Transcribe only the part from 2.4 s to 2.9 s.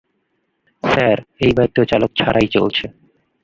চলছে!